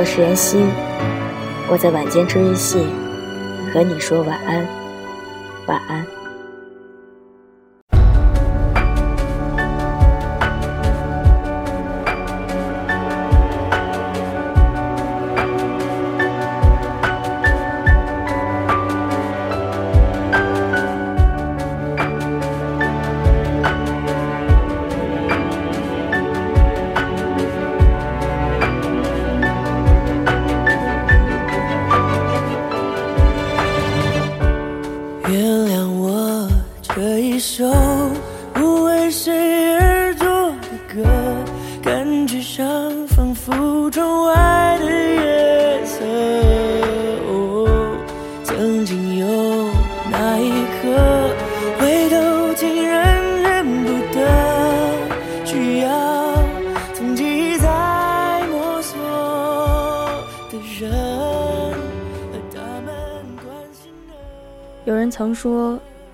[0.00, 0.56] 我是妍希，
[1.68, 2.86] 我在晚间治愈系
[3.70, 4.66] 和你说晚安，
[5.66, 5.99] 晚安。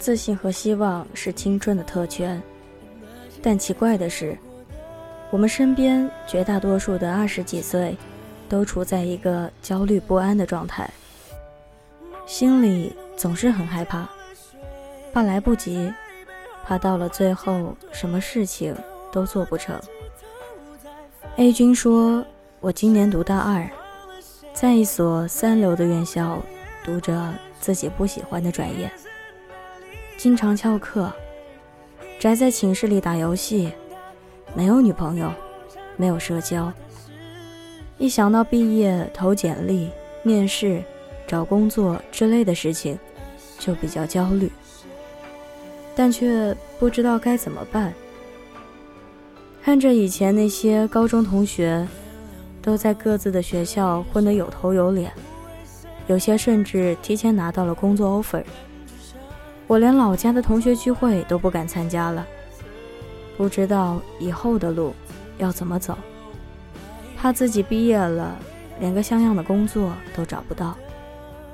[0.07, 2.41] 自信和希望是青春的特权，
[3.43, 4.39] 但奇怪的是，
[5.33, 7.97] 我们身边绝大多数的二十几岁，
[8.49, 10.89] 都处在一个焦虑不安的状态，
[12.25, 14.09] 心里总是很害怕，
[15.13, 15.93] 怕来不及，
[16.65, 18.73] 怕到了最后什么事情
[19.11, 19.77] 都做不成。
[21.35, 22.25] A 君说
[22.63, 23.69] ：“我今年读大二，
[24.55, 26.41] 在一所三流的院校
[26.85, 28.89] 读着自己不喜欢的专业，
[30.17, 31.13] 经常翘课，
[32.19, 33.71] 宅在寝室里打游戏，
[34.55, 35.31] 没有女朋友，
[35.97, 36.73] 没有社交。
[37.99, 39.91] 一想到毕业投简历、
[40.23, 40.83] 面试、
[41.27, 42.99] 找工作之类的事情，
[43.59, 44.51] 就比较焦虑，
[45.95, 47.93] 但却不知道该怎么办。
[49.63, 51.87] 看着以前那些高中同学，
[52.63, 55.13] 都在各自的学校混得有头有脸。
[56.07, 58.43] 有些甚至提前拿到了工作 offer。
[59.67, 62.25] 我连老家的同学聚会都不敢参加了，
[63.37, 64.95] 不知道以后的路
[65.39, 65.99] 要怎么走，
[67.17, 68.37] 怕自己毕业了
[68.79, 70.77] 连个像样的工作都找不到，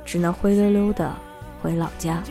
[0.04, 1.10] 只能灰溜溜的
[1.62, 2.22] 回老家。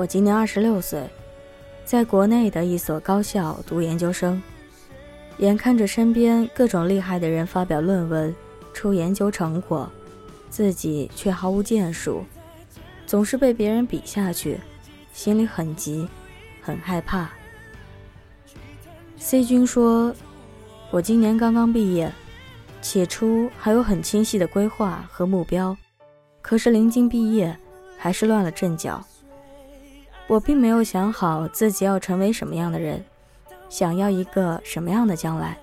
[0.00, 1.06] 我今年二十六岁，
[1.84, 4.42] 在国内的一所高校读研究生，
[5.36, 8.34] 眼看着身边各种厉害的人发表论文、
[8.72, 9.86] 出研究成果，
[10.48, 12.24] 自己却毫无建树，
[13.06, 14.58] 总是被别人比下去，
[15.12, 16.08] 心里很急，
[16.62, 17.28] 很害怕。
[19.18, 20.14] ”C 君说
[20.90, 22.10] ：“我今年刚刚毕业，
[22.80, 25.76] 起初还有很清晰的规划和目标，
[26.40, 27.54] 可是临近毕业。”
[28.02, 29.04] 还是乱了阵脚。
[30.30, 33.04] 我并没有想好自己要成为什么样的人，
[33.68, 35.58] 想要一个什么样的将来。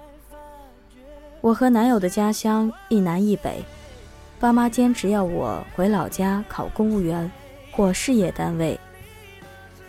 [1.40, 3.64] 我和男友的家乡一南一北，
[4.42, 7.32] 爸妈坚持要我回老家考公务员，
[7.72, 8.78] 或事业单位，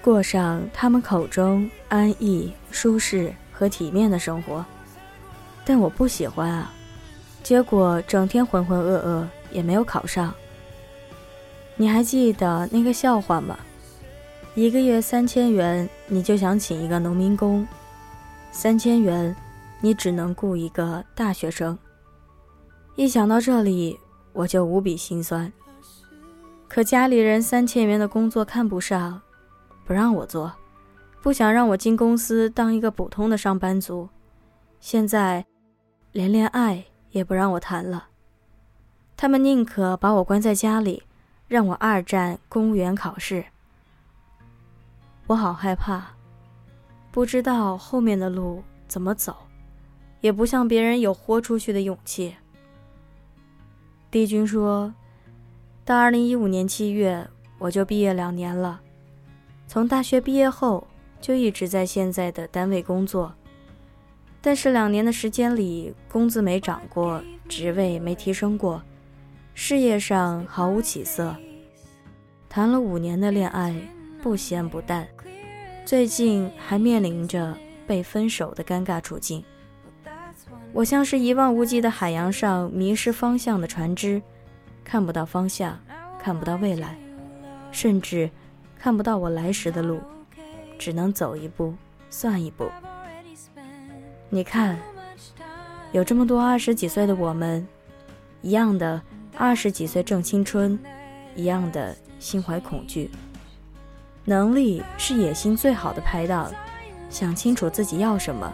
[0.01, 4.65] 过上他们口中安逸、舒适和体面的生活。
[5.65, 6.71] 但我不喜欢啊，
[7.43, 10.33] 结果整天浑浑噩噩，也没有考上。
[11.75, 13.59] 你还记得那个笑话吗？
[14.59, 17.65] 一个月三千元，你就想请一个农民工；
[18.51, 19.33] 三千元，
[19.81, 21.79] 你只能雇一个大学生。
[22.97, 23.97] 一想到这里，
[24.33, 25.53] 我就无比心酸。
[26.67, 29.23] 可家里人三千元的工作看不上，
[29.87, 30.53] 不让我做，
[31.23, 34.09] 不想让我进公司当一个普通的上班族。
[34.81, 35.47] 现在，
[36.11, 38.09] 连恋爱也不让我谈了。
[39.17, 41.05] 他们宁可把我关在家里，
[41.47, 43.45] 让我二战公务员考试。
[45.29, 46.03] 我好害怕，
[47.13, 49.37] 不知道后面的路怎么走，
[50.23, 52.35] 也不像别人有豁出去的勇气。
[54.11, 54.95] 帝君说，
[55.85, 57.29] 到二零一五年七月，
[57.59, 58.81] 我就毕业两年了。
[59.67, 60.89] 从大学毕业后，
[61.21, 63.31] 就一直在现在的单位工作。
[64.41, 68.83] 但是两年的时间里，工资没涨过，职位没提升过，
[69.53, 71.37] 事业上毫无起色。
[72.49, 73.77] 谈了五年的恋爱，
[74.23, 75.07] 不咸不淡，
[75.89, 77.57] 最近还面临着
[77.87, 79.43] 被分手的尴尬处境。
[80.71, 84.21] 我像是一望无际的海洋上迷失方向的船只，
[84.85, 85.81] 看不到方向，
[86.23, 86.99] 看不到未来，
[87.73, 88.29] 甚至
[88.79, 89.99] 看不到我来时的路，
[90.79, 91.75] 只能走一步
[92.11, 92.71] 算一步。
[94.29, 94.79] 你看，
[95.93, 97.67] 有这么多二十几岁的我们，
[98.43, 99.01] 一样的
[99.39, 100.79] 二十几岁正青春，
[101.35, 103.11] 一样的心怀恐惧。
[104.29, 106.51] 能力是野心最好的拍档，
[107.09, 108.53] 想清楚自己要什么，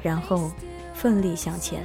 [0.00, 0.48] 然后
[0.94, 1.84] 奋力向前。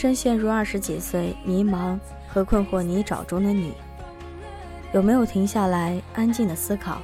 [0.00, 1.98] 深陷入二十几岁迷茫
[2.28, 3.72] 和困惑泥沼中的你，
[4.92, 7.02] 有没有停下来安静的思考，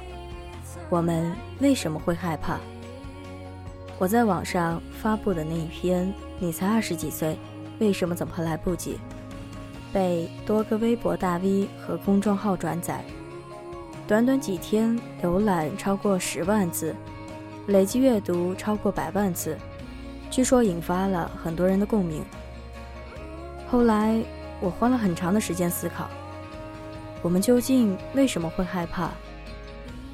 [0.89, 2.57] 我们为什么会害怕？
[3.97, 6.09] 我在网上发布的那一篇
[6.39, 7.37] “你才二十几岁，
[7.79, 8.97] 为什么怎么来不及”，
[9.91, 13.03] 被多个微博大 V 和公众号转载，
[14.07, 16.95] 短短几天浏览超过十万字，
[17.67, 19.57] 累计阅读超过百万次。
[20.31, 22.23] 据说引发了很多人的共鸣。
[23.67, 24.21] 后来
[24.61, 26.09] 我花了很长的时间思考，
[27.21, 29.11] 我们究竟为什么会害怕？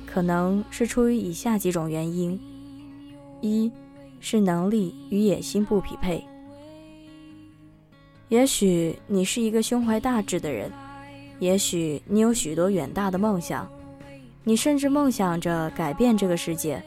[0.05, 2.39] 可能是出于以下几种原因：
[3.41, 3.71] 一
[4.19, 6.23] 是能力与野心不匹配。
[8.29, 10.71] 也许你是一个胸怀大志的人，
[11.39, 13.69] 也许你有许多远大的梦想，
[14.43, 16.81] 你甚至梦想着改变这个世界，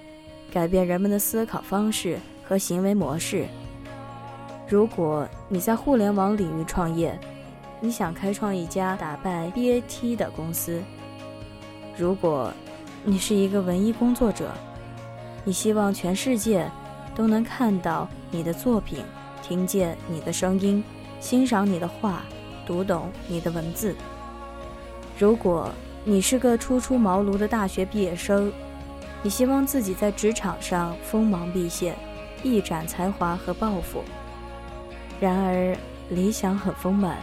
[0.53, 2.19] 改变人们的思考方式。
[2.47, 3.47] 和行为模式。
[4.67, 7.19] 如果你在互联网领域创业，
[7.81, 10.81] 你想开创一家打败 BAT 的公司；
[11.97, 12.51] 如果
[13.05, 14.51] 你是一个文艺工作者，
[15.45, 16.67] 你希望全世界
[17.15, 19.05] 都能看到你的作品，
[19.43, 20.83] 听见你的声音，
[21.21, 22.23] 欣赏你的画，
[22.67, 23.93] 读懂你的文字；
[25.19, 25.71] 如果
[26.05, 28.51] 你是个初出茅庐的大学毕业生，
[29.23, 31.95] 你希望自己在职场上锋芒毕现。
[32.43, 34.05] 一展才华和抱负。
[35.21, 35.77] 然而，
[36.11, 37.19] 理想很丰满，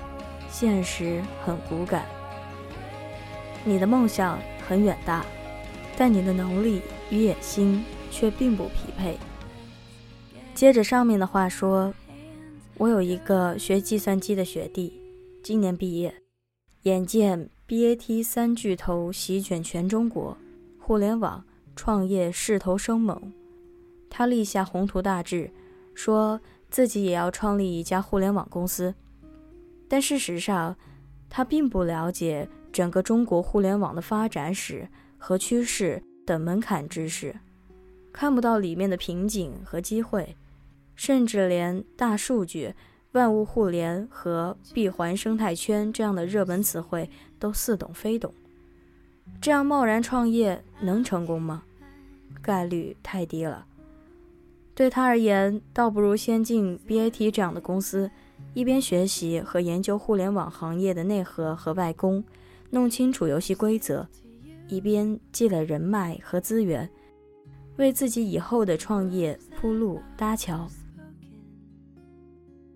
[0.50, 2.06] 现实很骨感。
[3.64, 5.26] 你的梦想很远大，
[5.96, 9.18] 但你的能力与野心却并不匹配。
[10.56, 11.94] 接着上面的话说，
[12.78, 15.00] 我有一个学计算机的学弟，
[15.44, 16.14] 今年毕业，
[16.84, 20.36] 眼见 BAT 三巨头席卷全中国，
[20.80, 21.44] 互联网
[21.76, 23.32] 创业势头生猛。
[24.10, 25.52] 他立下宏图大志，
[25.94, 28.96] 说自己也要创立一家互联网公司。
[29.88, 30.76] 但事实上，
[31.30, 34.88] 他并不了解整个中国互联网的发展史
[35.18, 37.36] 和趋势等门槛知识，
[38.14, 40.36] 看不到里面的瓶颈和机会，
[40.96, 42.74] 甚至连大数据、
[43.12, 48.34] 万物互联和闭环生态圈这样的热门词汇都似懂非懂。
[49.42, 51.64] 这样贸然创业能成功吗？
[52.42, 53.66] 概率太低了。
[54.74, 58.10] 对他而言，倒不如先进 BAT 这样的公司，
[58.54, 62.24] 一边学习和研究互联网行业的内核和外功，
[62.70, 64.08] 弄清楚游戏规则，
[64.68, 66.90] 一边积累人脉和资源，
[67.78, 70.68] 为自己以后的创业铺路搭桥。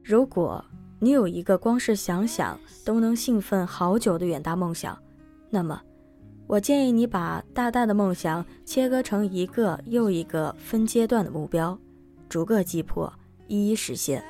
[0.04, 0.64] 如果
[1.00, 4.98] 你有一个光是想想都能兴奋好久的远大梦想，
[5.50, 5.82] 那么，
[6.46, 11.78] 我建议你把大大的梦想切割成一个又一个分阶段的目标，
[12.36, 13.14] 逐个击破，
[13.48, 14.22] 一一实现。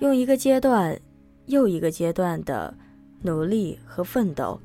[0.00, 1.00] 用一个阶段
[1.46, 2.76] 又一个阶段的
[3.22, 4.60] 努力和奋斗，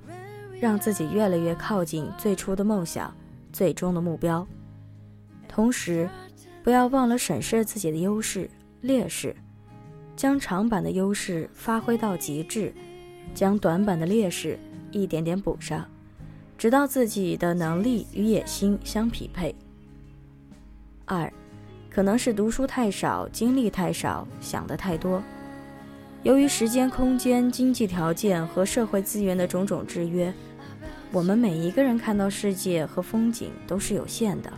[0.59, 3.13] 让自己越来越靠近最初的梦想、
[3.51, 4.47] 最终的目标。
[5.47, 6.09] 同时，
[6.63, 8.49] 不要忘了审视自己的优势、
[8.81, 9.35] 劣势，
[10.15, 12.73] 将长板的优势发挥到极致，
[13.35, 14.57] 将短板的劣势
[14.89, 15.87] 一点点补上。
[16.57, 19.55] 直到自己的能力与野心相匹配。
[21.05, 21.31] 二，
[21.93, 25.21] 可能是读书太少，经历太少，想的太多。
[26.23, 30.33] 由于时间、空间、经济条件和社会资源的种种制约，
[31.11, 34.51] 我们每一个人看到世界和风景都是有限的，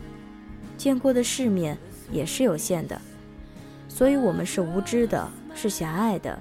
[0.78, 1.78] 见过的世面
[2.12, 3.02] 也是有限的，
[3.90, 6.40] 所以我们是无知的，是狭隘的。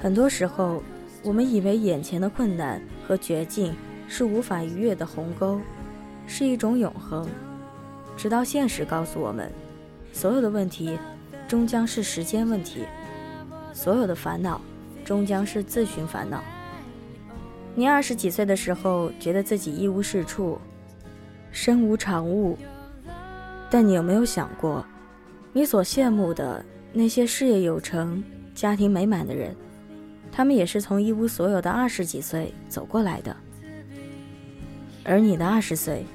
[0.00, 0.82] 很多时候，
[1.22, 3.74] 我们以为眼前的困难和绝境。
[4.08, 5.60] 是无法逾越的鸿沟，
[6.28, 7.28] 是一种永恒。
[8.16, 9.50] 直到现实告诉我们，
[10.12, 10.98] 所有的问题
[11.46, 12.84] 终将是时间问题，
[13.72, 14.60] 所有的烦恼
[15.04, 16.42] 终将是自寻烦恼。
[17.74, 20.58] 你二十几岁的时候，觉得自己一无是处，
[21.52, 22.56] 身无长物，
[23.70, 24.84] 但你有没有想过，
[25.52, 29.54] 你所羡慕的那些事业有成、家庭美满的人，
[30.32, 33.36] 他们也是从一无所有的二十几岁走过来的。
[35.04, 36.06] 而你的二十岁，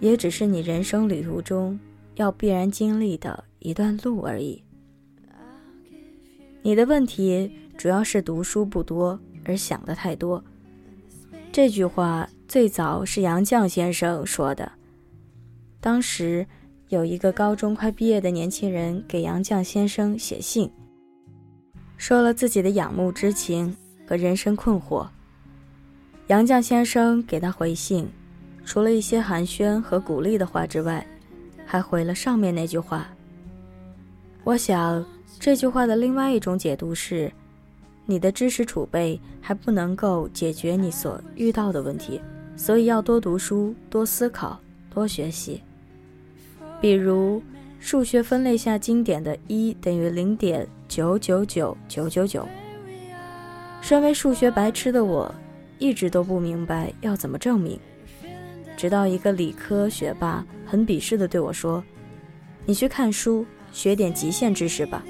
[0.00, 1.78] 也只是你人生旅途中
[2.14, 4.62] 要必然经历的一段路而已。
[6.62, 10.42] 你的问题主要是读书不多，而想的太多。
[11.50, 14.70] 这句话最早是杨绛先生说的。
[15.80, 16.46] 当时
[16.88, 20.70] 有一个高中快毕业的年轻人给杨绛先生写信，
[21.96, 23.74] 说了自己的仰慕之情
[24.06, 25.08] 和人生困惑。
[26.26, 28.08] 杨绛先生给他回信。
[28.68, 31.04] 除了一些寒暄和鼓励的话之外，
[31.64, 33.08] 还回了上面那句话。
[34.44, 35.02] 我想
[35.40, 37.32] 这句话的另外一种解读是：
[38.04, 42.20] 你的知识储备还不能够解决你所遇到的问题，
[42.58, 44.60] 所以要多读书、多思考、
[44.90, 45.62] 多学习。
[46.78, 47.42] 比如
[47.80, 52.46] 数学分类下经典的一等于零点九九九九九九。
[53.80, 55.34] 身为数学白痴的我，
[55.78, 57.80] 一直都不明白要怎么证明。
[58.78, 61.82] 直到一个理科学霸很鄙视地对我说
[62.64, 65.04] ：“你去看书，学点极限知识吧。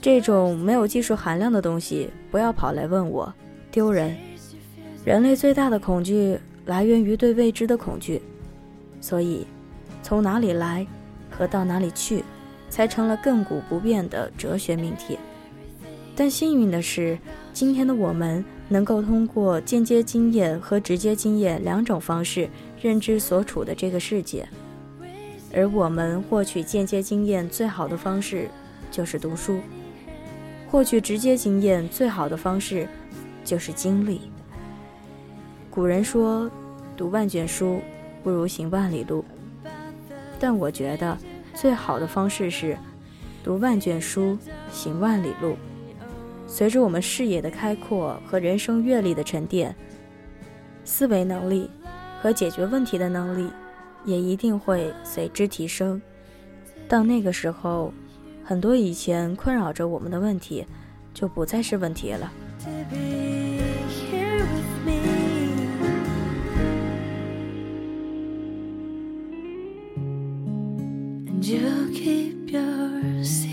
[0.00, 3.30] 这种没有技术含量的东西，不要跑来问我，
[3.70, 4.16] 丢人。
[5.04, 8.22] 人类最大的恐惧来源于对未知的恐惧，
[9.02, 9.46] 所以，
[10.02, 10.86] 从哪里来
[11.30, 12.24] 和到哪里去，
[12.70, 15.18] 才成了亘古不变的哲学命题。
[16.16, 17.18] 但幸运的是，
[17.52, 22.48] 今天的我们能够通过间接经验和直接经验两种方式。”
[22.80, 24.48] 认知所处的这个世界，
[25.54, 28.48] 而我们获取间接经验最好的方式
[28.90, 29.58] 就是读书；
[30.70, 32.86] 获取直接经验最好的方式
[33.44, 34.30] 就是经历。
[35.70, 36.50] 古人说
[36.96, 37.80] ：“读万卷书
[38.22, 39.24] 不如行万里路。”
[40.38, 41.18] 但我觉得
[41.54, 42.76] 最好的方式是
[43.42, 44.38] 读万卷书，
[44.70, 45.56] 行万里路。
[46.46, 49.74] 随着我们视野的开阔和人生阅历的沉淀，
[50.84, 51.70] 思维能力。
[52.20, 53.50] 和解决问题的能力，
[54.04, 56.00] 也一定会随之提升。
[56.88, 57.92] 到那个时候，
[58.44, 60.64] 很多以前困扰着我们的问题，
[61.12, 62.32] 就不再是问题了。
[72.50, 73.44] there's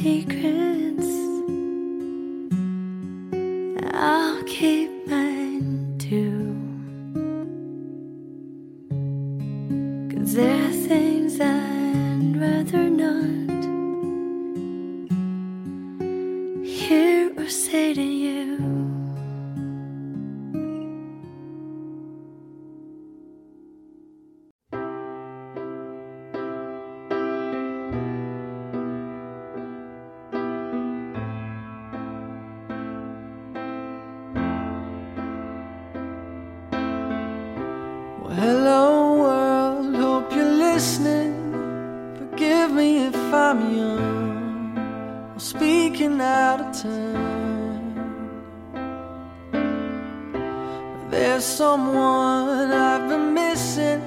[52.05, 54.01] someone i've been missing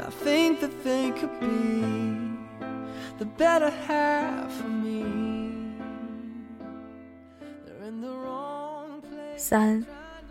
[0.00, 2.28] i think that they could be
[3.18, 5.04] the better half of me
[7.66, 9.84] they're in the wrong place 三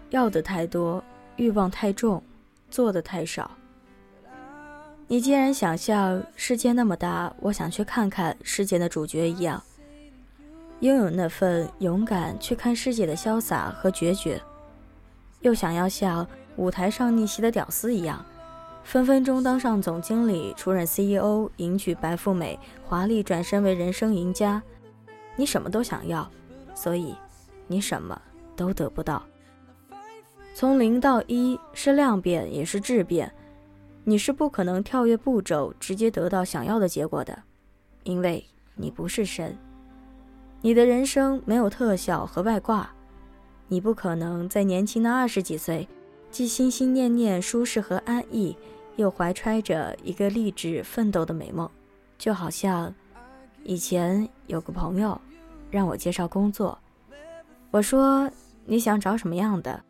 [0.09, 1.03] 要的太多
[1.38, 2.21] 欲望太重，
[2.69, 3.50] 做的太少。
[5.07, 9.61] 你既然想像世界那么大，我想去看看世界的主角一样，
[10.81, 14.39] 拥有那份勇敢去看世界的潇洒和决绝，
[15.39, 16.27] 又想要像
[16.58, 18.24] 舞台上逆袭的屌丝一样，
[18.84, 24.62] 分分钟当上总经理、出任 CEO、迎娶白富美、华丽转身为人生赢家，
[25.36, 26.29] 你什么都想要，
[26.75, 27.15] 所以
[27.67, 28.20] 你什么
[28.55, 29.24] 都得不到。
[30.53, 33.31] 从零到一是量变，也是质变。
[34.03, 37.43] 你是不可能跳跃步骤直接得到想要的结果的，
[38.03, 38.43] 因为
[38.75, 39.55] 你不是神。
[40.62, 42.91] 你的人生没有特效和外挂，
[43.67, 45.88] 你不可能在年轻的二十几岁，
[46.31, 48.55] 既心心念念舒适和安逸，
[48.95, 51.69] 又怀揣着一个励志奋斗的美梦。
[52.17, 52.93] 就好像
[53.63, 55.19] 以前有个朋友
[55.69, 56.77] 让我介绍工作，
[57.69, 58.29] 我说
[58.65, 59.83] 你想找什么样的？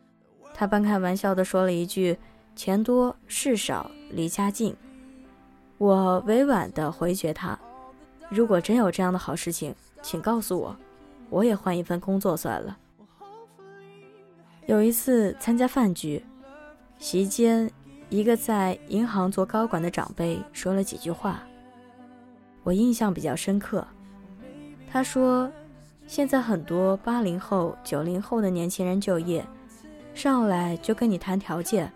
[0.52, 2.18] 他半开玩笑地说了一句。
[2.54, 4.76] 钱多事少离家近，
[5.78, 7.58] 我委婉地回绝他。
[8.28, 10.76] 如果真有这样的好事情，请告诉我，
[11.30, 12.76] 我也换一份工作算了。
[14.66, 16.22] 有一次参加饭局，
[17.02, 17.68] 席间
[18.10, 21.42] 一个在银行做高管的长辈说了几句话，
[22.62, 23.84] 我印象比较深刻。
[24.88, 25.50] 他说
[26.06, 29.44] ：“现在很多八零后、九零后的年轻人就业，
[30.14, 31.92] 上来就跟你谈条件。”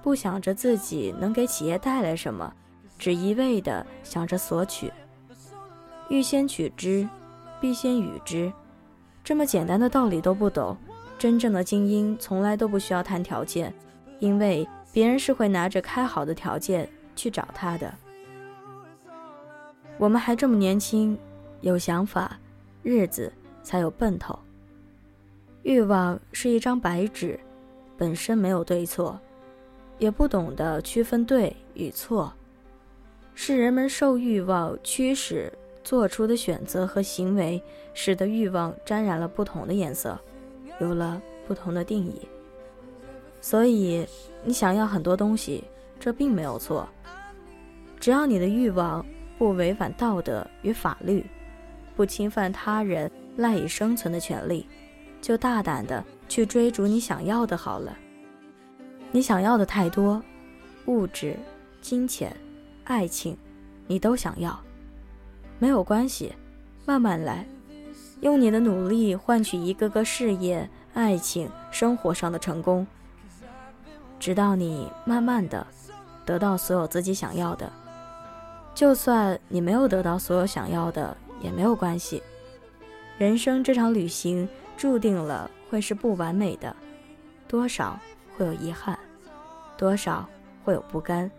[0.00, 2.54] 不想着自己能给企业带来什么，
[2.96, 4.92] 只一味的想着索取。
[6.08, 7.08] 欲先取之，
[7.60, 8.52] 必先予之，
[9.24, 10.76] 这么简单的道理都不懂。
[11.18, 13.74] 真正的精英从来都不需要谈条件，
[14.18, 17.92] 因为别人是会拿着开好的条件去找他的。
[19.98, 21.18] 我们还这么年轻，
[21.60, 22.38] 有想法，
[22.82, 23.32] 日子
[23.62, 24.38] 才有奔头。
[25.62, 27.38] 欲望是一张白纸，
[27.96, 29.18] 本身没有对错。
[29.98, 32.30] 也不懂得区分对与错，
[33.34, 35.50] 是人们受欲望驱使
[35.82, 37.62] 做出的选择和行为，
[37.94, 40.20] 使得欲望沾染了不同的颜色，
[40.80, 42.28] 有了不同的定义。
[43.48, 44.04] 所以，
[44.42, 45.62] 你想要很多东西，
[46.00, 46.84] 这并没有错，
[48.00, 49.06] 只要你的欲望
[49.38, 51.24] 不违反道德与法律，
[51.94, 54.66] 不侵犯他人赖以生存的权利，
[55.22, 57.96] 就大胆的去追逐你想要的好了。
[59.12, 60.20] 你想要的太多，
[60.86, 61.36] 物质、
[61.80, 62.36] 金钱、
[62.82, 63.38] 爱情，
[63.86, 64.58] 你都想要，
[65.60, 66.32] 没有关系，
[66.84, 67.46] 慢慢来，
[68.22, 72.84] 用你的努力换取一个个事业、爱情、生活上的成功，
[74.18, 75.66] 直到你慢慢的
[76.24, 77.70] 得到所有自己想要的。
[78.74, 82.22] 就算你没有得到所有想要的，也没有关系。
[83.18, 86.74] 人生这场旅行注定了会是不完美的，
[87.48, 87.98] 多少
[88.36, 88.98] 会有遗憾。
[89.78, 90.26] 多少
[90.64, 91.30] 会有不甘。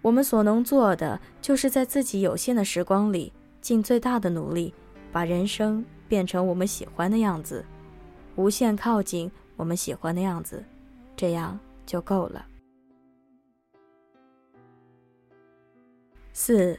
[0.00, 4.72] 我们所能做的，就是在自己有限的时光里，尽最大的努力，
[5.10, 7.64] 把人生变成我们喜欢的样子，
[8.36, 10.64] 无限靠近我们喜欢的样子，
[11.16, 12.46] 这样就够了。
[16.32, 16.78] 四，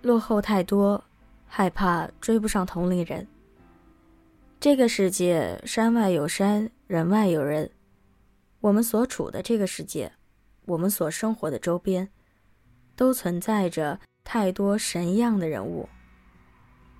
[0.00, 1.02] 落后太多，
[1.46, 3.26] 害怕追不上同龄人。
[4.60, 7.68] 这个世界，山外有山，人外有人。
[8.60, 10.12] 我们所处的这个世界，
[10.66, 12.08] 我们所生活的周边，
[12.94, 15.88] 都存在着太多神一样的人物。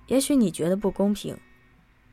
[0.07, 1.37] 也许你觉得不公平，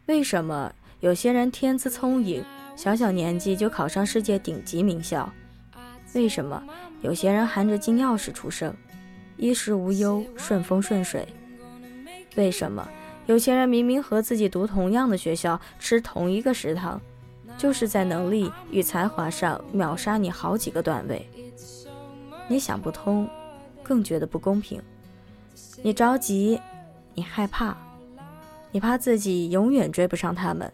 [0.07, 2.45] 为什么有些人天资聪颖，
[2.77, 5.31] 小小年纪就考上世界顶级名校？
[6.15, 6.63] 为什么
[7.03, 8.75] 有些人含着金钥匙出生，
[9.37, 11.29] 衣食无忧，顺风顺水？
[12.37, 12.89] 为什么
[13.27, 17.01] 有些人明明和自己读同样的学校，吃同一个食堂？
[17.59, 21.29] 就是在能力与才华上秒杀你好几个段位，
[22.49, 23.29] 你想不通，
[23.83, 24.81] 更觉得不公平。
[25.83, 26.59] 你着急，
[27.15, 27.77] 你害怕，
[28.71, 30.73] 你怕自己永远追不上他们。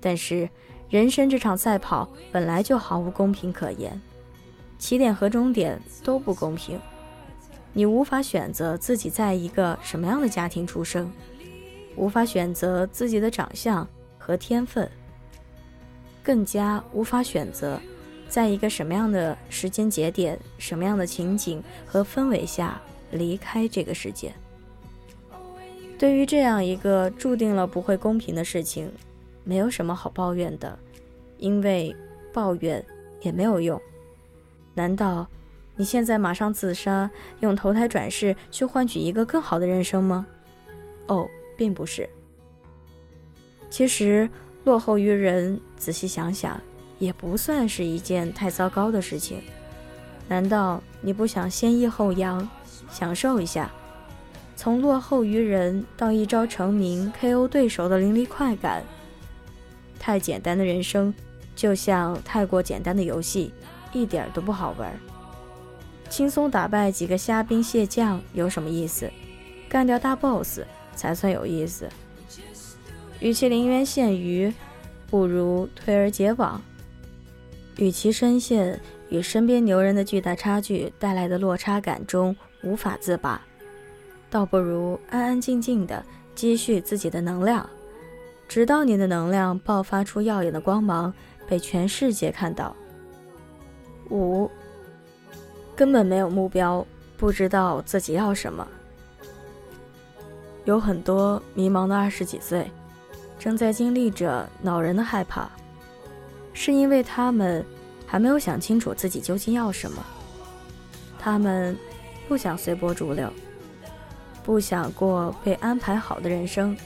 [0.00, 0.48] 但是，
[0.90, 4.00] 人生这场赛跑本来就毫无公平可言，
[4.76, 6.80] 起点和终点都不公平。
[7.72, 11.08] 你无法选择自己在一个什么样的家庭出生，
[11.94, 13.86] 无法选择自己的长相
[14.18, 14.90] 和天分。
[16.24, 17.80] 更加无法选择，
[18.28, 24.32] 在一个什么样的时间节点、什么样的情景和氛围下离开这个世界。
[25.96, 28.90] 对于这样一个注定了不会公平的事情，
[29.44, 30.78] 没有什么好抱怨的，
[31.38, 31.94] 因为
[32.32, 32.84] 抱怨
[33.20, 33.80] 也没有用。
[34.74, 35.26] 难道
[35.76, 40.26] 你现在马上自杀，用投胎转世去换取一个更好的人生吗？
[41.06, 42.08] 哦，并不是。
[43.68, 44.28] 其实。
[44.64, 46.60] 落后于人，仔细想想，
[46.98, 49.40] 也不算是一件太糟糕的事情。
[50.28, 52.46] 难道你不想先抑后扬，
[52.90, 53.70] 享受一下
[54.54, 58.84] 从落后于人到一朝成名 KO 对手的淋漓快感？
[60.00, 61.14] 太简单的人生，
[61.54, 63.52] 就像太过简单的游戏，
[63.92, 64.92] 一点都不好玩。
[66.08, 69.08] 轻松打败几个虾兵蟹将有什么意思？
[69.68, 70.60] 干掉大 boss
[70.96, 71.88] 才算有意思。
[73.20, 74.52] 与其临渊羡鱼，
[75.08, 76.60] 不如退而结网。
[77.76, 83.40] 与其深陷与身边牛人的巨大差距带来的落差感中无法自拔，
[84.28, 87.68] 倒不如安安静静的积蓄自己的能量，
[88.50, 91.14] 直到你的能量爆发出耀眼的光芒，
[91.46, 92.74] 被全世界看到。
[94.10, 94.50] 五。
[95.76, 96.84] 根本没有目标，
[97.16, 98.66] 不知道自己要什么。
[100.64, 102.68] 有很多迷茫的二十几岁，
[103.38, 105.48] 正在经历着恼人的害怕，
[106.52, 107.64] 是因为他们
[108.04, 110.04] 还没有想清楚自己究竟要什么。
[111.20, 111.78] 他们
[112.26, 113.32] 不想随波逐流，
[114.42, 116.76] 不想过被安排好的人生，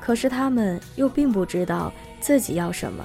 [0.00, 3.04] 可是他们又并不知道自己要什么，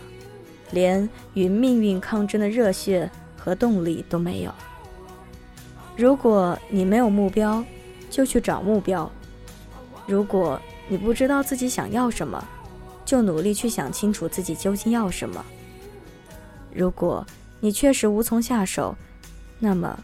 [0.71, 4.53] 连与命运抗争的热血和动力都没有。
[5.95, 7.63] 如果你没有目标，
[8.09, 9.09] 就去找目标；
[10.07, 12.43] 如果你不知道自己想要什么，
[13.05, 15.43] 就努力去想清楚自己究竟要什么。
[16.73, 17.25] 如果
[17.59, 18.95] 你确实无从下手，
[19.59, 19.99] 那么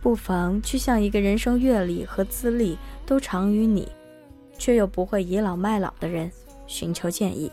[0.00, 3.88] 不妨去向一个人生阅历和资历都长于你，
[4.58, 6.30] 却又不会倚老卖老的人
[6.66, 7.50] 寻求建议。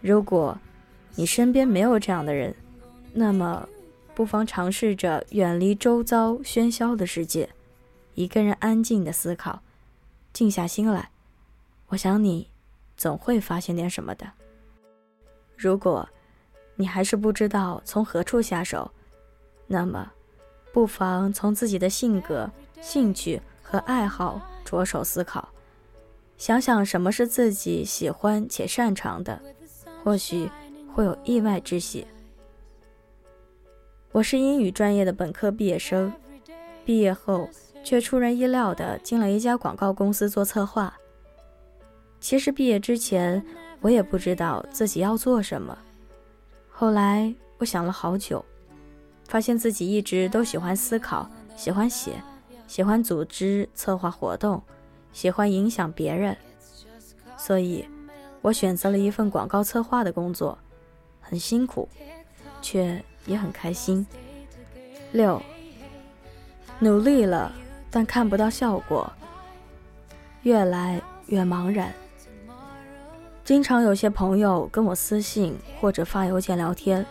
[0.00, 0.56] 如果
[1.14, 2.54] 你身边没有这样的人，
[3.12, 3.68] 那么。
[4.14, 7.50] 不妨尝试着远离周遭喧嚣的世界，
[8.14, 9.60] 一个人安静的思考，
[10.32, 11.10] 静下心来。
[11.88, 12.48] 我想你
[12.96, 14.26] 总会发现点什么的。
[15.54, 16.08] 如果
[16.76, 18.90] 你还是不知道从何处下手，
[19.66, 20.10] 那么
[20.72, 25.48] 不妨从自己的性格、兴趣和爱好着手思考，
[26.36, 29.40] 想想什么是自己喜欢且擅长的，
[30.02, 30.50] 或许
[30.92, 32.04] 会有意外之喜。
[34.10, 36.12] 我是英语专业的本科毕业生，
[36.84, 37.48] 毕业后
[37.84, 40.92] 却出人意料的进了一家广告公司做策划。
[42.18, 43.44] 其实毕业之前，
[43.80, 45.78] 我也不知道自己要做什么。
[46.70, 48.44] 后来我想了好久，
[49.28, 52.12] 发现自己一直都喜欢思考，喜欢写，
[52.66, 54.62] 喜欢组织策划活动，
[55.12, 56.36] 喜欢影响别人，
[57.36, 57.88] 所以，
[58.42, 60.58] 我选择了一份广告策划的工作，
[61.20, 61.88] 很辛苦，
[62.62, 63.02] 却。
[63.26, 64.06] 也很开心。
[65.10, 65.42] 六，
[66.78, 67.52] 努力了，
[67.90, 69.12] 但看不到效果，
[70.42, 71.92] 越来越茫然。
[73.42, 77.04] 经常有些朋友跟我私信或者发邮件聊天，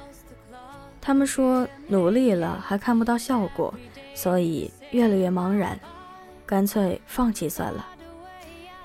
[1.02, 3.74] 他们说努力了还看不到效果，
[4.14, 5.80] 所以越来越茫然，
[6.46, 7.86] 干脆放弃算了，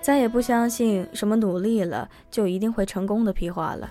[0.00, 3.90] 再也不相信什么努力了就一定会成功的屁话了。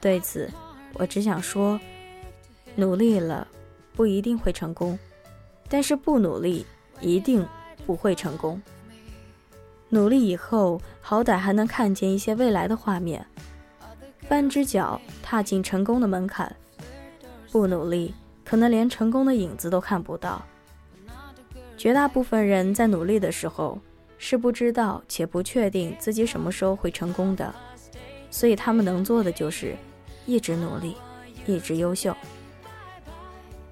[0.00, 0.50] 对此，
[0.94, 1.78] 我只想说。
[2.78, 3.48] 努力了，
[3.94, 4.98] 不一定会成功，
[5.66, 6.66] 但是不努力
[7.00, 7.42] 一定
[7.86, 8.60] 不会成功。
[9.88, 13.26] 努力以后，好歹还能看见一些未来的画面，
[14.28, 16.46] 半只脚踏进成功的门槛；
[17.50, 20.44] 不努力，可能连成功的影子都看不到。
[21.76, 23.78] 绝大部分人在努力的时候，
[24.18, 27.54] 是不知道且不确定自己什么时候会成功的，
[28.30, 29.76] 所以他们能做的就是
[30.24, 30.96] 一直努力，
[31.46, 32.16] 一直优秀。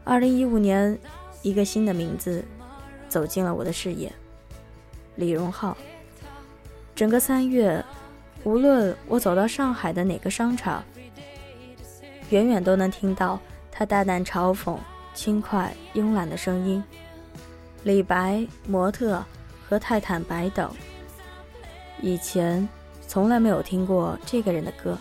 [0.04, 0.98] 二零一五年，
[1.40, 2.44] 一个新的名字
[3.08, 4.12] 走进了我的视野——
[5.16, 5.74] 李荣浩。
[6.94, 7.82] 整个三月，
[8.44, 10.84] 无论我走到上海的哪个商场，
[12.28, 13.40] 远远都能听到
[13.72, 14.76] 他淡淡嘲讽、
[15.14, 16.84] 轻快慵懒的声音。
[17.85, 19.23] 李白、模特
[19.68, 20.70] 和泰坦白等，
[22.01, 22.66] 以前
[23.07, 24.99] 从来没有听过这个人的歌。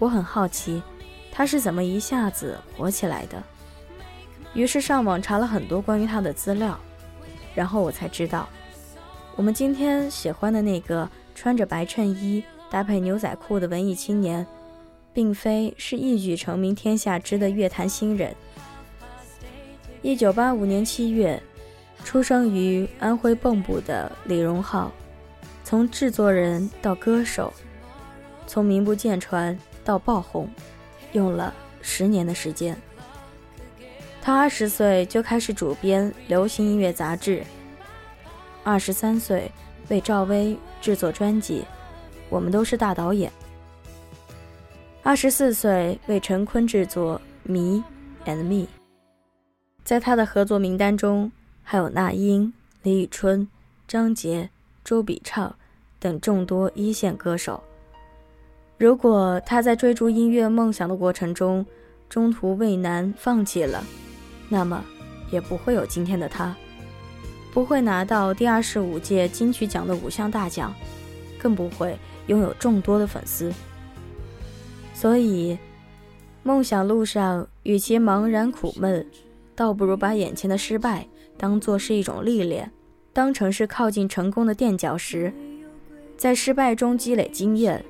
[0.00, 0.82] 我很好奇，
[1.30, 3.40] 他是怎么一下子火起来的。
[4.54, 6.76] 于是上网查了很多关于他的资料，
[7.54, 8.48] 然后我才知道，
[9.36, 14.44] 我们今天喜欢的那个穿着白衬衣搭配牛仔裤的文艺青年，
[15.12, 18.34] 并非是一举成名天下知的乐坛新人。
[20.02, 21.40] 一九八五年七月，
[22.04, 24.92] 出生于安徽蚌埠的李荣浩，
[25.64, 27.52] 从制作人到歌手，
[28.46, 30.48] 从名不见传到爆红，
[31.12, 32.76] 用了十年的时间。
[34.20, 37.42] 他二十岁就开始主编流行音乐杂志。
[38.62, 39.50] 二十三岁
[39.88, 41.64] 为赵薇制作专辑，
[42.28, 43.32] 我们都是大导演。
[45.02, 47.82] 二十四岁为陈坤制作《Me
[48.24, 48.66] and Me》。
[49.82, 51.32] 在他的合作名单中，
[51.72, 53.48] 还有那英、李宇春、
[53.88, 54.50] 张杰、
[54.84, 55.56] 周笔畅
[55.98, 57.64] 等众多一线歌手。
[58.76, 61.64] 如果他在追逐音乐梦想的过程中
[62.10, 63.82] 中途畏难放弃了，
[64.50, 64.84] 那么
[65.30, 66.54] 也不会有今天的他，
[67.54, 70.74] 不会拿到第二十五届金曲奖的五项大奖，
[71.38, 73.50] 更不会拥有众多的粉丝。
[74.92, 75.56] 所以，
[76.42, 79.06] 梦想路上与其茫然苦闷。
[79.54, 81.06] 倒不如把眼前的失败
[81.42, 82.70] 当做是一种历练，
[83.12, 85.32] 当成是靠近成功的垫脚石，
[86.16, 87.84] 在失败中积累经验，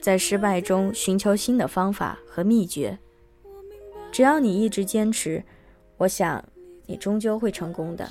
[0.00, 2.96] 在失败中寻求新的方法和秘诀。
[4.12, 5.42] 只要你一直坚持，
[5.96, 6.44] 我想
[6.86, 8.08] 你终究会成功的。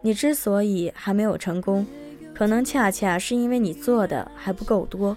[0.00, 1.86] 你之所以还没有成功，
[2.34, 5.16] 可能恰恰是因为你做的还不够多，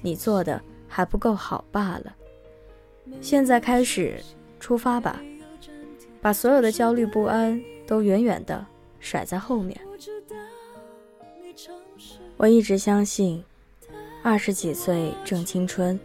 [0.00, 2.16] 你做的还不够好罢了。
[3.20, 4.18] 现在开始，
[4.58, 5.22] 出发吧。
[6.22, 7.60] 把所有的焦虑不安
[7.92, 8.64] 都远远的
[9.00, 9.78] 甩在后面。
[12.38, 13.44] 我一直相信，
[14.22, 16.00] 二十几岁正青春，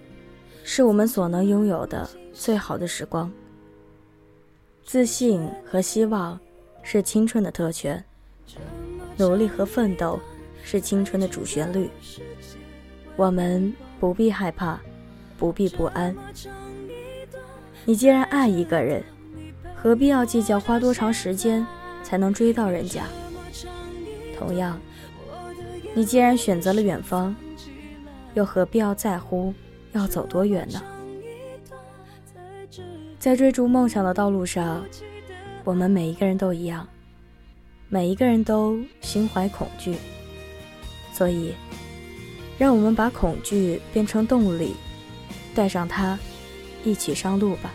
[0.65, 3.31] 是我们所能拥有的最好的时光。
[4.83, 6.37] 自信和希望
[6.83, 8.03] 是青春的特权，
[9.15, 10.19] 努力和奋斗
[10.61, 11.89] 是青春的主旋律。
[13.15, 14.77] 我们不必害怕，
[15.37, 16.13] 不必不安。
[17.85, 19.01] 你既然爱一个人。
[19.79, 21.65] 何必要计较花多长时间
[22.07, 23.03] 才能追到人家？
[24.39, 24.79] 同样，
[25.93, 27.35] 你既然选择了远方，
[28.33, 29.53] 又何必要在乎
[29.91, 30.81] 要走多远呢？
[33.19, 34.85] 在追逐梦想的道路上，
[35.65, 36.87] 我们每一个人都一样，
[37.89, 39.97] 每一个人都心怀恐惧。
[41.11, 41.55] 所以，
[42.57, 44.75] 让我们把恐惧变成动力，
[45.53, 46.17] 带上它，
[46.85, 47.73] 一起上路吧。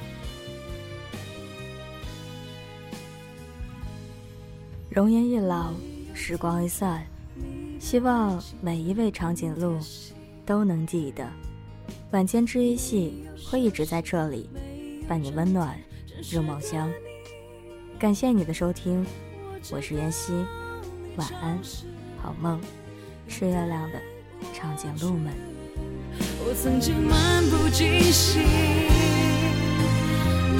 [4.95, 5.73] 容颜一老，
[6.13, 7.03] 时光一散，
[7.81, 9.79] 希望每一位长颈鹿
[10.45, 11.27] 都能记得，
[12.11, 14.51] 晚间治愈系会一直在这里，
[15.09, 15.79] 伴你温暖
[16.31, 16.93] 入梦乡。
[17.99, 19.03] 感谢你的收听，
[19.71, 20.35] 我是妍希，
[21.17, 21.59] 晚安，
[22.21, 22.61] 好梦，
[23.27, 23.99] 吃月亮的
[24.53, 25.33] 长颈鹿们。
[26.45, 28.43] 我曾经漫不经心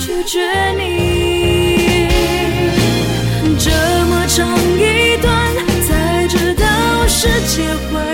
[0.01, 0.41] 拒绝
[0.79, 1.93] 你。
[3.59, 3.71] 这
[4.07, 5.33] 么长一段，
[5.87, 6.67] 才知道
[7.07, 8.12] 是结婚